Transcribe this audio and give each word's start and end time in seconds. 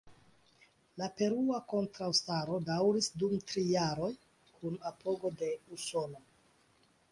La 1.01 1.09
perua 1.19 1.59
kontraŭstaro 1.73 2.57
daŭris 2.71 3.11
dum 3.25 3.37
tri 3.53 3.65
jaroj, 3.69 4.11
kun 4.57 4.83
apogo 4.93 5.35
de 5.45 5.53
Usono. 5.79 6.27